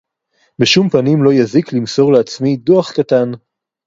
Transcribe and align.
בשום 0.59 0.89
פנים 0.89 1.23
לא 1.23 1.33
יזיק 1.33 1.73
למסור 1.73 2.13
לעצמי 2.13 2.57
דו"ח 2.57 2.91
קטן. 2.91 3.31